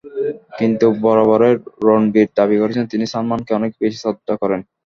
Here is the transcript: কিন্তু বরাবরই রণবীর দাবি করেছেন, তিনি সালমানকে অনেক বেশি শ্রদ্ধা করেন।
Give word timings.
কিন্তু 0.59 0.85
বরাবরই 1.03 1.53
রণবীর 1.85 2.29
দাবি 2.37 2.55
করেছেন, 2.61 2.85
তিনি 2.91 3.05
সালমানকে 3.13 3.51
অনেক 3.59 3.71
বেশি 3.81 3.97
শ্রদ্ধা 4.03 4.33
করেন। 4.41 4.59